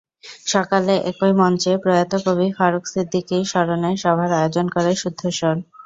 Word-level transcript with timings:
সকালে 0.45 0.93
একই 1.09 1.33
মঞ্চে 1.39 1.71
প্রয়াত 1.83 2.11
কবি 2.25 2.47
ফারুক 2.57 2.83
সিদ্দিকীর 2.93 3.43
স্মরণে 3.51 3.91
সভার 4.03 4.29
আয়োজন 4.39 4.65
করে 4.75 4.91
শুদ্ধস্বর। 5.01 5.55